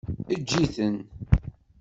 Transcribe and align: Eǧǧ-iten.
Eǧǧ-iten. 0.33 0.95